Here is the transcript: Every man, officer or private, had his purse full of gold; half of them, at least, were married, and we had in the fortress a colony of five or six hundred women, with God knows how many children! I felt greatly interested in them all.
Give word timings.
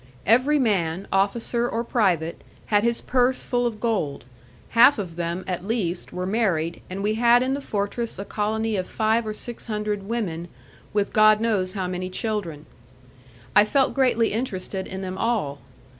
Every 0.25 0.57
man, 0.57 1.07
officer 1.13 1.69
or 1.69 1.83
private, 1.83 2.41
had 2.73 2.83
his 2.83 3.01
purse 3.01 3.43
full 3.43 3.67
of 3.67 3.79
gold; 3.79 4.25
half 4.69 4.97
of 4.97 5.15
them, 5.15 5.43
at 5.45 5.63
least, 5.63 6.11
were 6.11 6.25
married, 6.25 6.81
and 6.89 7.03
we 7.03 7.13
had 7.13 7.43
in 7.43 7.53
the 7.53 7.61
fortress 7.61 8.17
a 8.17 8.25
colony 8.25 8.75
of 8.77 8.87
five 8.87 9.27
or 9.27 9.33
six 9.33 9.67
hundred 9.67 10.09
women, 10.09 10.47
with 10.91 11.13
God 11.13 11.39
knows 11.39 11.73
how 11.73 11.85
many 11.87 12.09
children! 12.09 12.65
I 13.55 13.63
felt 13.63 13.93
greatly 13.93 14.31
interested 14.33 14.87
in 14.87 15.03
them 15.03 15.19
all. 15.19 15.59